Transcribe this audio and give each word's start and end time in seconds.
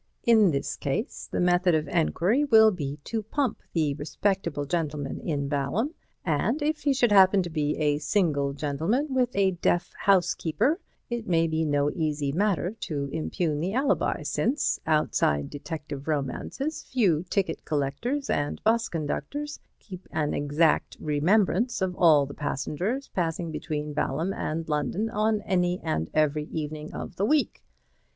In 0.23 0.49
this 0.49 0.77
case, 0.77 1.29
the 1.31 1.39
method 1.39 1.75
of 1.75 1.87
enquiry 1.87 2.43
will 2.43 2.71
be 2.71 2.97
to 3.03 3.21
pump 3.21 3.61
the 3.73 3.93
respectable 3.93 4.65
gentleman 4.65 5.19
in 5.19 5.47
Balham, 5.47 5.93
and 6.25 6.59
if 6.63 6.81
he 6.81 6.91
should 6.91 7.11
happen 7.11 7.43
to 7.43 7.51
be 7.51 7.77
a 7.77 7.99
single 7.99 8.53
gentleman 8.53 9.13
with 9.13 9.29
a 9.35 9.51
deaf 9.51 9.93
housekeeper, 9.95 10.79
it 11.11 11.27
may 11.27 11.45
be 11.45 11.63
no 11.65 11.91
easy 11.91 12.31
matter 12.31 12.71
to 12.79 13.09
impugn 13.13 13.59
the 13.59 13.75
alibi, 13.75 14.23
since, 14.23 14.79
outside 14.87 15.51
detective 15.51 16.07
romances, 16.07 16.81
few 16.81 17.21
ticket 17.29 17.63
collectors 17.63 18.27
and 18.27 18.59
'bus 18.63 18.89
conductors 18.89 19.59
keep 19.77 20.07
an 20.09 20.33
exact 20.33 20.97
remembrance 20.99 21.79
of 21.79 21.95
all 21.95 22.25
the 22.25 22.33
passengers 22.33 23.07
passing 23.09 23.51
between 23.51 23.93
Balham 23.93 24.33
and 24.33 24.67
London 24.67 25.11
on 25.11 25.41
any 25.41 25.79
and 25.83 26.09
every 26.11 26.45
evening 26.45 26.91
of 26.91 27.17
the 27.17 27.25
week. 27.27 27.61